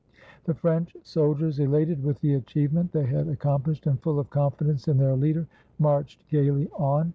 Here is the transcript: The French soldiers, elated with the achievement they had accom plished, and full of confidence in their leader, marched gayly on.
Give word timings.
The 0.45 0.55
French 0.55 0.97
soldiers, 1.03 1.59
elated 1.59 2.03
with 2.03 2.21
the 2.21 2.33
achievement 2.33 2.91
they 2.91 3.05
had 3.05 3.27
accom 3.27 3.61
plished, 3.61 3.85
and 3.85 4.01
full 4.01 4.17
of 4.19 4.31
confidence 4.31 4.87
in 4.87 4.97
their 4.97 5.15
leader, 5.15 5.45
marched 5.77 6.27
gayly 6.27 6.67
on. 6.69 7.09